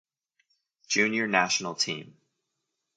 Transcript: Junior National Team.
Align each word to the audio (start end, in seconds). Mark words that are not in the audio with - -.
Junior 0.87 1.27
National 1.27 1.75
Team. 1.75 2.17